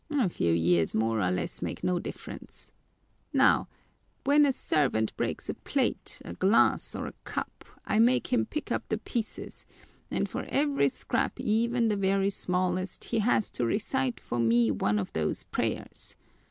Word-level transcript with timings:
"A 0.09 0.29
few 0.29 0.51
years 0.51 0.95
more 0.95 1.21
or 1.21 1.29
less 1.29 1.61
make 1.61 1.83
no 1.83 1.99
difference. 1.99 2.71
Now, 3.33 3.67
when 4.23 4.47
a 4.47 4.51
servant 4.51 5.15
breaks 5.15 5.47
a 5.47 5.53
plate, 5.53 6.19
a 6.25 6.33
glass, 6.33 6.95
or 6.95 7.05
a 7.05 7.13
cup, 7.23 7.63
I 7.85 7.99
make 7.99 8.33
him 8.33 8.47
pick 8.47 8.71
up 8.71 8.89
the 8.89 8.97
pieces; 8.97 9.67
and 10.09 10.27
for 10.27 10.45
every 10.49 10.89
scrap, 10.89 11.39
even 11.39 11.87
the 11.89 11.97
very 11.97 12.31
smallest, 12.31 13.03
he 13.03 13.19
has 13.19 13.51
to 13.51 13.63
recite 13.63 14.19
for 14.19 14.39
me 14.39 14.71
one 14.71 14.97
of 14.97 15.13
those 15.13 15.43
prayers. 15.43 16.15